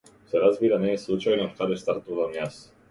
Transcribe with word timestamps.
Се 0.29 0.39
разбира, 0.43 0.79
не 0.85 0.89
е 0.95 1.03
случајно 1.03 1.47
од 1.51 1.55
каде 1.61 1.81
стартувам 1.85 2.39
јас. 2.43 2.61